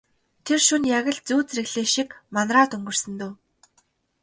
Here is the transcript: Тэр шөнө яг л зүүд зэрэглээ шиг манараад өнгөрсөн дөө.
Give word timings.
Тэр 0.45 0.59
шөнө 0.67 0.87
яг 0.99 1.05
л 1.15 1.19
зүүд 1.27 1.47
зэрэглээ 1.51 1.87
шиг 1.93 2.09
манараад 2.35 2.75
өнгөрсөн 2.77 3.13
дөө. 3.19 3.31